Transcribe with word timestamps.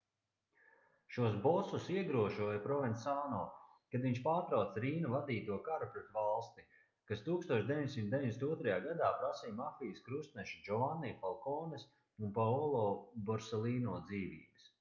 šos 1.15 1.33
bosus 1.41 1.83
iegrožoja 1.95 2.61
provensāno 2.63 3.41
kad 3.95 4.05
viņš 4.07 4.21
pārtrauca 4.29 4.83
rīna 4.85 5.11
vadīto 5.13 5.59
karu 5.69 5.91
pret 5.97 6.09
valsti 6.17 6.65
kas 7.11 7.23
1992. 7.29 8.81
gadā 8.89 9.13
prasīja 9.21 9.55
mafijas 9.63 10.03
krustnešu 10.11 10.61
džovanni 10.69 11.13
falkones 11.25 11.89
un 12.25 12.35
paolo 12.43 12.83
borselīno 13.29 13.99
dzīvības 14.13 14.69